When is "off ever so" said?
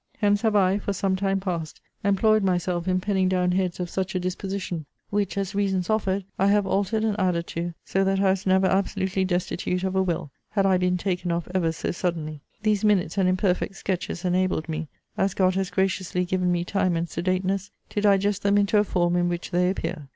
11.31-11.91